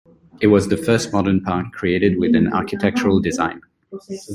[0.41, 3.61] It was the first modern park, created with an architectural design.